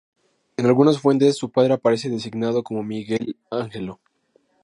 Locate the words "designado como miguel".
2.09-3.37